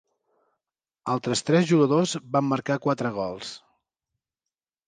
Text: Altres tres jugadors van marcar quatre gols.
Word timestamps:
Altres 1.15 1.45
tres 1.49 1.69
jugadors 1.73 2.15
van 2.37 2.49
marcar 2.55 2.79
quatre 2.87 3.15
gols. 3.19 3.53